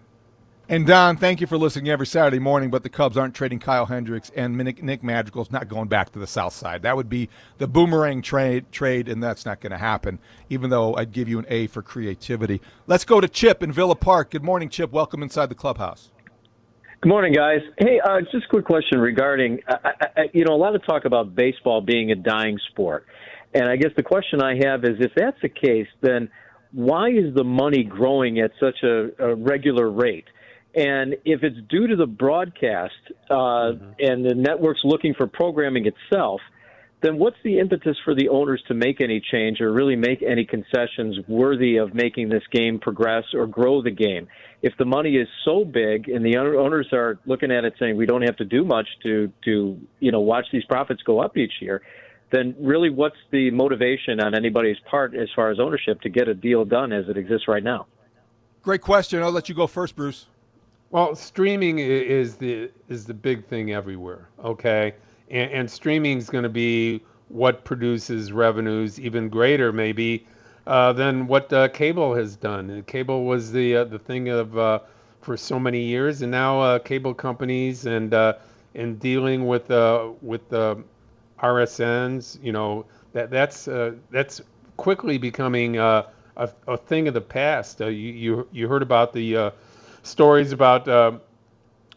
[0.68, 2.72] And Don, thank you for listening every Saturday morning.
[2.72, 6.26] But the Cubs aren't trading Kyle Hendricks, and Nick, Madrigal's not going back to the
[6.26, 6.82] South Side.
[6.82, 10.18] That would be the boomerang trade, trade, and that's not going to happen.
[10.50, 12.62] Even though I'd give you an A for creativity.
[12.88, 14.32] Let's go to Chip in Villa Park.
[14.32, 14.92] Good morning, Chip.
[14.92, 16.10] Welcome inside the clubhouse.
[17.02, 17.60] Good morning, guys.
[17.78, 21.36] Hey, uh, just a quick question regarding, I, you know, a lot of talk about
[21.36, 23.06] baseball being a dying sport.
[23.54, 26.30] And I guess the question I have is if that's the case, then
[26.72, 30.26] why is the money growing at such a, a regular rate?
[30.76, 32.94] And if it's due to the broadcast
[33.30, 33.92] uh, mm-hmm.
[34.00, 36.42] and the networks looking for programming itself,
[37.02, 40.44] then what's the impetus for the owners to make any change or really make any
[40.44, 44.28] concessions worthy of making this game progress or grow the game?
[44.62, 48.06] If the money is so big and the owners are looking at it saying we
[48.06, 51.54] don't have to do much to to you know watch these profits go up each
[51.62, 51.84] year,
[52.32, 56.34] then really what's the motivation on anybody's part as far as ownership to get a
[56.34, 57.86] deal done as it exists right now?
[58.64, 59.22] Great question.
[59.22, 60.26] I'll let you go first, Bruce.
[60.96, 64.30] Well, streaming is the is the big thing everywhere.
[64.42, 64.94] Okay,
[65.30, 70.26] and, and streaming is going to be what produces revenues even greater, maybe,
[70.68, 72.82] uh, than what uh, cable has done.
[72.88, 74.80] cable was the uh, the thing of uh,
[75.20, 78.14] for so many years, and now uh, cable companies and
[78.74, 79.68] and dealing with
[80.22, 80.82] with the
[81.40, 83.66] RSNs, you know, that that's
[84.12, 84.40] that's
[84.78, 86.06] quickly becoming a,
[86.38, 87.82] a thing of the past.
[87.82, 89.52] you you you heard about the
[90.06, 90.88] stories about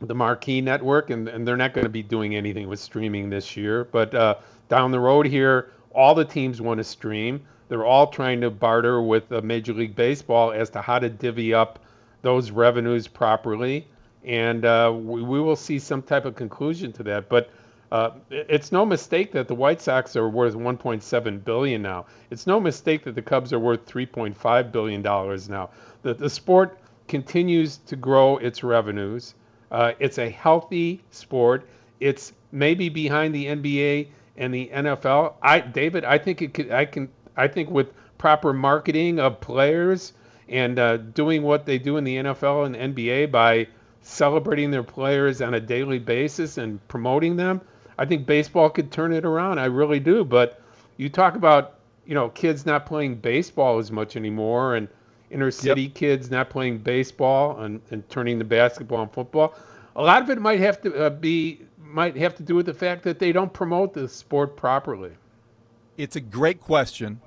[0.01, 3.57] the Marquee Network, and, and they're not going to be doing anything with streaming this
[3.57, 3.85] year.
[3.85, 4.37] But uh,
[4.69, 7.41] down the road here, all the teams want to stream.
[7.69, 11.53] They're all trying to barter with uh, Major League Baseball as to how to divvy
[11.53, 11.81] up
[12.23, 13.87] those revenues properly,
[14.25, 17.29] and uh, we, we, will see some type of conclusion to that.
[17.29, 17.51] But
[17.93, 22.07] uh, it's no mistake that the White Sox are worth 1.7 billion now.
[22.31, 25.71] It's no mistake that the Cubs are worth 3.5 billion dollars now.
[26.03, 26.78] The the sport
[27.09, 29.35] continues to grow its revenues.
[29.71, 31.67] Uh, it's a healthy sport.
[32.01, 35.35] It's maybe behind the NBA and the NFL.
[35.43, 36.71] I, David, I think it could.
[36.71, 37.09] I can.
[37.37, 40.13] I think with proper marketing of players
[40.49, 43.69] and uh, doing what they do in the NFL and NBA by
[44.03, 47.61] celebrating their players on a daily basis and promoting them,
[47.99, 49.59] I think baseball could turn it around.
[49.59, 50.25] I really do.
[50.25, 50.61] But
[50.97, 51.75] you talk about
[52.07, 54.89] you know kids not playing baseball as much anymore and
[55.31, 55.95] inner city yep.
[55.95, 59.55] kids not playing baseball and, and turning the basketball and football.
[59.97, 62.74] A lot of it might have to uh, be might have to do with the
[62.74, 65.12] fact that they don't promote the sport properly.
[65.97, 67.20] It's a great question.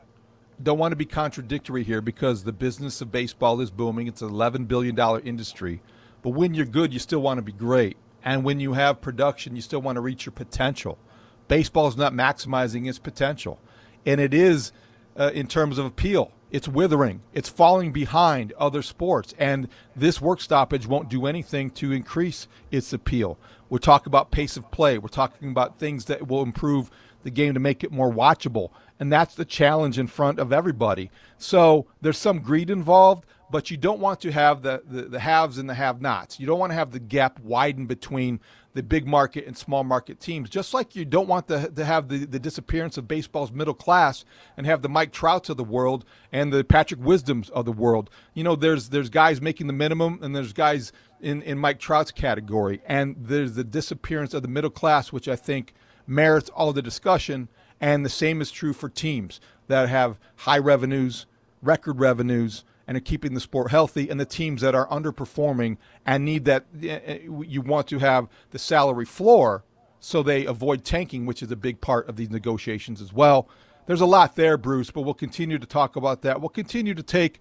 [0.62, 4.06] Don't want to be contradictory here because the business of baseball is booming.
[4.06, 5.82] It's an $11 billion industry.
[6.22, 7.98] But when you're good, you still want to be great.
[8.24, 11.00] And when you have production, you still want to reach your potential.
[11.48, 13.60] Baseball is not maximizing its potential.
[14.06, 14.72] And it is
[15.18, 17.22] uh, in terms of appeal it's withering.
[17.34, 19.34] It's falling behind other sports.
[19.40, 23.38] And this work stoppage won't do anything to increase its appeal.
[23.70, 24.98] We're talking about pace of play.
[24.98, 26.92] We're talking about things that will improve
[27.24, 28.72] the game to make it more watchable.
[29.00, 31.10] And that's the challenge in front of everybody.
[31.38, 35.58] So there's some greed involved, but you don't want to have the, the, the haves
[35.58, 36.40] and the have nots.
[36.40, 38.40] You don't want to have the gap widen between
[38.74, 40.50] the big market and small market teams.
[40.50, 44.24] Just like you don't want the, to have the, the disappearance of baseball's middle class
[44.56, 48.10] and have the Mike Trouts of the world and the Patrick Wisdoms of the world.
[48.34, 52.12] You know, there's there's guys making the minimum and there's guys in, in Mike Trout's
[52.12, 52.82] category.
[52.86, 55.74] And there's the disappearance of the middle class, which I think
[56.08, 57.50] merits all the discussion.
[57.80, 61.26] And the same is true for teams that have high revenues,
[61.62, 66.26] record revenues, and are keeping the sport healthy, and the teams that are underperforming and
[66.26, 69.64] need that, eh, eh, you want to have the salary floor
[70.02, 73.48] so they avoid tanking, which is a big part of these negotiations as well.
[73.86, 76.42] There's a lot there, Bruce, but we'll continue to talk about that.
[76.42, 77.40] We'll continue to take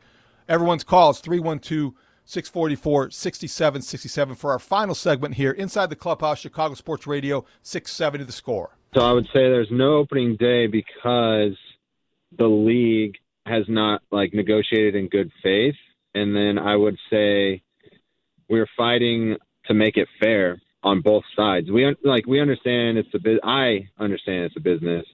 [0.48, 1.94] everyone's calls 312
[2.26, 8.32] 644 6767 for our final segment here inside the clubhouse, Chicago Sports Radio 670 the
[8.32, 8.76] score.
[8.94, 11.56] So I would say there's no opening day because
[12.36, 13.16] the league
[13.46, 15.76] has not like negotiated in good faith.
[16.14, 17.62] And then I would say
[18.48, 19.36] we're fighting
[19.66, 21.70] to make it fair on both sides.
[21.70, 23.40] We like we understand it's a bit.
[23.42, 25.06] I understand it's a business,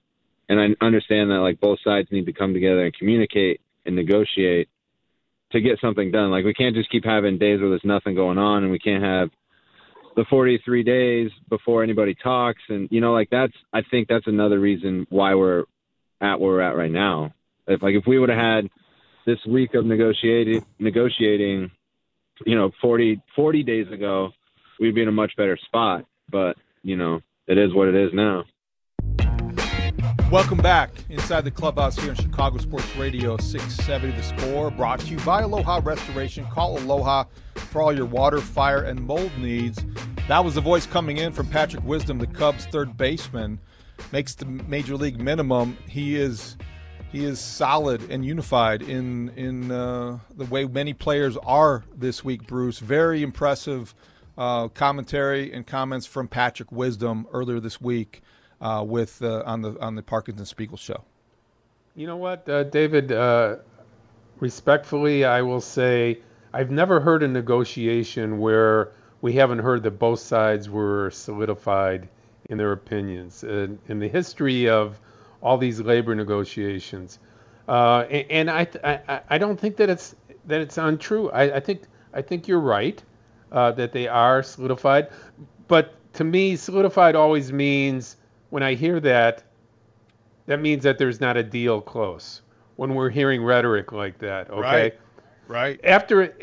[0.49, 4.69] and I understand that like both sides need to come together and communicate and negotiate
[5.51, 6.31] to get something done.
[6.31, 9.03] Like we can't just keep having days where there's nothing going on, and we can't
[9.03, 9.29] have
[10.15, 12.61] the 43 days before anybody talks.
[12.69, 15.65] And you know, like that's I think that's another reason why we're
[16.21, 17.33] at where we're at right now.
[17.67, 18.69] If like if we would have had
[19.25, 21.69] this week of negotiating negotiating,
[22.45, 24.29] you know, 40, 40 days ago,
[24.79, 26.05] we'd be in a much better spot.
[26.31, 28.45] But you know, it is what it is now.
[30.31, 35.07] Welcome back inside the clubhouse here in Chicago Sports Radio 670 The Score, brought to
[35.07, 36.45] you by Aloha Restoration.
[36.45, 39.85] Call Aloha for all your water, fire, and mold needs.
[40.29, 43.59] That was the voice coming in from Patrick Wisdom, the Cubs' third baseman.
[44.13, 45.77] Makes the major league minimum.
[45.87, 46.57] He is
[47.11, 52.45] he is solid and unified in in uh, the way many players are this week.
[52.47, 53.95] Bruce, very impressive
[54.37, 58.21] uh, commentary and comments from Patrick Wisdom earlier this week
[58.61, 61.03] uh, with uh, on the on the Parkins and Spiegel show.
[61.95, 63.11] you know what, uh, David?
[63.11, 63.57] Uh,
[64.39, 66.19] respectfully, I will say
[66.53, 68.91] I've never heard a negotiation where
[69.21, 72.09] we haven't heard that both sides were solidified
[72.49, 73.43] in their opinions.
[73.43, 74.99] in the history of
[75.47, 77.19] all these labor negotiations,
[77.67, 81.29] uh, and, and I, I, I don't think that it's that it's untrue.
[81.31, 81.83] I, I think
[82.13, 83.01] I think you're right
[83.51, 85.07] uh, that they are solidified,
[85.67, 88.17] but to me, solidified always means
[88.49, 89.43] when I hear that,
[90.47, 92.41] that means that there's not a deal close.
[92.75, 94.61] When we're hearing rhetoric like that, okay.
[94.61, 94.99] Right.
[95.47, 95.79] Right.
[95.83, 96.33] After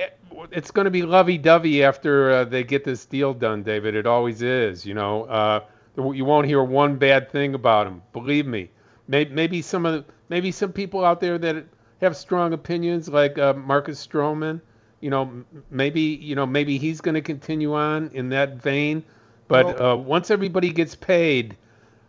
[0.50, 3.94] it's going to be lovey-dovey after uh, they get this deal done, David.
[3.94, 4.86] It always is.
[4.86, 5.60] You know, uh,
[5.96, 8.02] you won't hear one bad thing about him.
[8.12, 8.70] Believe me.
[9.06, 11.64] Maybe, maybe some of maybe some people out there that
[12.00, 14.60] have strong opinions, like uh, Marcus Stroman.
[15.00, 19.04] You know, maybe you know maybe he's going to continue on in that vein.
[19.48, 21.56] But well, uh, once everybody gets paid,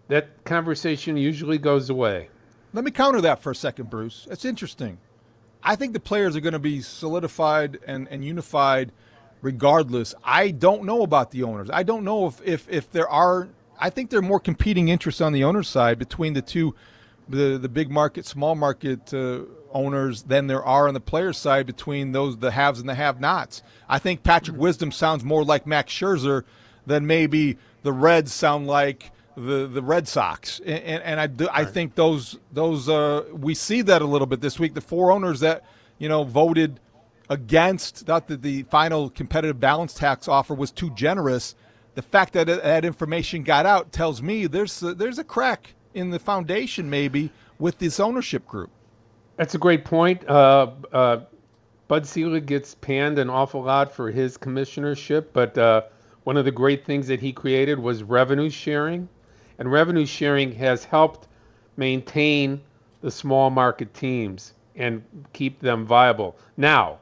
[0.07, 2.29] that conversation usually goes away.
[2.73, 4.27] Let me counter that for a second, Bruce.
[4.29, 4.97] It's interesting.
[5.63, 8.91] I think the players are going to be solidified and, and unified
[9.41, 10.13] regardless.
[10.23, 11.69] I don't know about the owners.
[11.71, 13.49] I don't know if, if, if there are,
[13.80, 16.76] I think there are more competing interests on the owner's side between the two,
[17.28, 21.65] the, the big market, small market uh, owners than there are on the players' side
[21.65, 23.61] between those, the haves and the have nots.
[23.89, 26.43] I think Patrick Wisdom sounds more like Max Scherzer
[26.86, 31.65] than maybe the Reds sound like the the Red Sox, and, and I do, I
[31.65, 34.73] think those those uh, we see that a little bit this week.
[34.76, 35.65] The four owners that
[35.97, 36.80] you know voted
[37.30, 41.55] against thought that the final competitive balance tax offer was too generous.
[41.95, 46.09] The fact that that information got out tells me there's a, there's a crack in
[46.09, 48.69] the foundation maybe with this ownership group.
[49.37, 50.27] That's a great point.
[50.27, 51.21] Uh, uh,
[51.87, 55.83] Bud Selig gets panned an awful lot for his commissionership, but uh,
[56.23, 59.07] one of the great things that he created was revenue sharing
[59.59, 61.27] and revenue sharing has helped
[61.77, 62.61] maintain
[63.01, 66.35] the small market teams and keep them viable.
[66.57, 66.99] Now,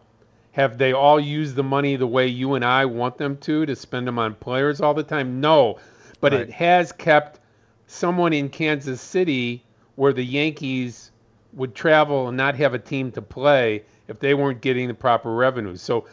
[0.54, 3.76] have they all used the money the way you and I want them to to
[3.76, 5.42] spend them on players all the time?
[5.42, 5.80] No,
[6.22, 6.42] but right.
[6.42, 7.40] it has kept
[7.88, 9.64] someone in Kansas City
[9.96, 11.12] where the Yankees
[11.54, 15.34] would travel and not have a team to play if they weren't getting the proper
[15.34, 15.76] revenue.
[15.76, 16.06] So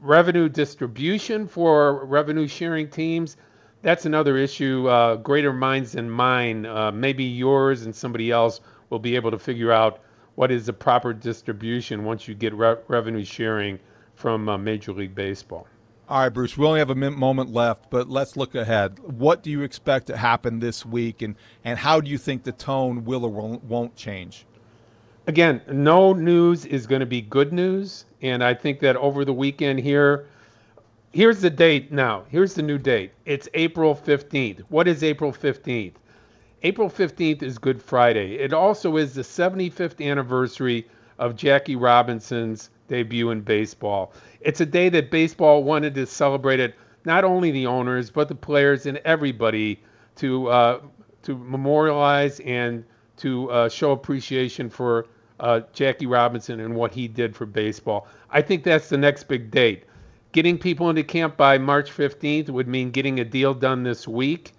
[0.00, 3.36] revenue distribution for revenue sharing teams
[3.82, 4.88] that's another issue.
[4.88, 9.38] Uh, greater minds than mine, uh, maybe yours and somebody else will be able to
[9.38, 10.00] figure out
[10.34, 13.78] what is the proper distribution once you get re- revenue sharing
[14.14, 15.66] from uh, Major League Baseball.
[16.08, 18.98] All right, Bruce, we only have a moment left, but let's look ahead.
[19.00, 22.52] What do you expect to happen this week, and, and how do you think the
[22.52, 24.44] tone will or won't change?
[25.26, 29.32] Again, no news is going to be good news, and I think that over the
[29.32, 30.26] weekend here,
[31.12, 32.24] here's the date now.
[32.28, 33.12] Here's the new date.
[33.24, 34.60] It's April 15th.
[34.68, 35.94] What is April 15th?
[36.64, 38.36] April 15th is Good Friday.
[38.36, 40.86] It also is the 75th anniversary
[41.18, 44.12] of Jackie Robinson's debut in baseball.
[44.40, 48.36] It's a day that baseball wanted to celebrate it, not only the owners, but the
[48.36, 49.82] players and everybody
[50.16, 50.80] to, uh,
[51.24, 52.84] to memorialize and
[53.16, 55.06] to uh, show appreciation for
[55.40, 58.06] uh, Jackie Robinson and what he did for baseball.
[58.30, 59.82] I think that's the next big date.
[60.30, 64.52] Getting people into camp by March 15th would mean getting a deal done this week,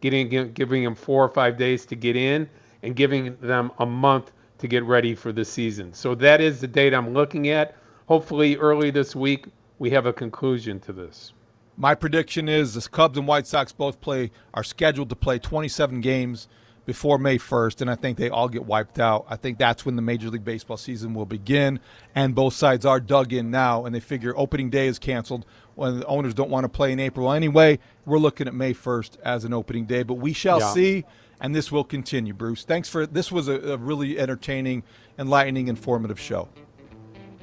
[0.00, 2.48] getting giving them four or five days to get in,
[2.82, 5.92] and giving them a month to get ready for the season.
[5.92, 7.76] So that is the date I'm looking at.
[8.06, 9.46] Hopefully, early this week,
[9.78, 11.32] we have a conclusion to this.
[11.76, 16.00] My prediction is the Cubs and White Sox both play are scheduled to play 27
[16.00, 16.48] games
[16.86, 19.26] before May 1st, and I think they all get wiped out.
[19.28, 21.80] I think that's when the Major League Baseball season will begin,
[22.14, 25.44] and both sides are dug in now, and they figure opening day is canceled
[25.78, 27.78] when the owners don't want to play in April anyway.
[28.04, 30.72] We're looking at May 1st as an opening day, but we shall yeah.
[30.72, 31.04] see,
[31.40, 32.34] and this will continue.
[32.34, 33.30] Bruce, thanks for this.
[33.30, 34.82] Was a, a really entertaining,
[35.18, 36.48] enlightening, informative show.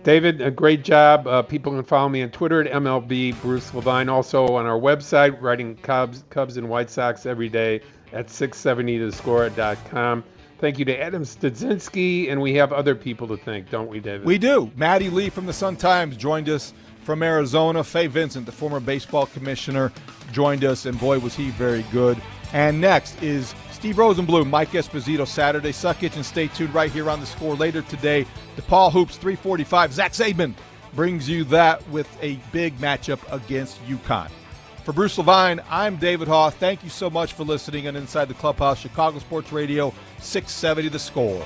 [0.03, 1.25] David, a great job.
[1.25, 4.09] Uh, people can follow me on Twitter at MLB Bruce Levine.
[4.09, 7.79] Also on our website, writing Cubs, Cubs and White Sox every day
[8.11, 10.23] at 670thescore.com.
[10.59, 14.25] Thank you to Adam Studzinski, and we have other people to thank, don't we, David?
[14.25, 14.71] We do.
[14.75, 16.73] Maddie Lee from the Sun Times joined us
[17.06, 17.84] from Arizona.
[17.84, 19.91] Fay Vincent, the former baseball commissioner,
[20.32, 22.22] joined us, and boy, was he very good.
[22.51, 25.72] And next is Steve Rosenbloom, Mike Esposito, Saturday.
[25.72, 26.24] Suck Kitchen.
[26.24, 28.26] Stay tuned right here on the score later today.
[28.58, 29.93] DePaul Hoops 345.
[29.93, 30.53] Zach Zaidman
[30.93, 34.32] brings you that with a big matchup against UConn.
[34.84, 36.53] For Bruce Levine, I'm David Haugh.
[36.53, 40.99] Thank you so much for listening on Inside the Clubhouse, Chicago Sports Radio, 670 The
[40.99, 41.45] Score.